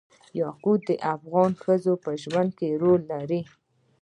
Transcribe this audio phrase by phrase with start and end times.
[0.41, 3.41] یاقوت د افغان ښځو په ژوند کې رول لري.